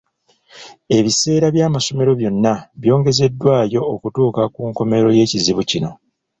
[0.97, 5.91] Ebiseera by'amasomero byonna byongezeddwayo okutuuka ku nkomerero y'ekizibu kino.